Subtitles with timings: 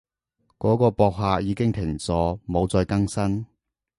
[0.57, 3.45] 嗰個博客已經停咗，冇再更新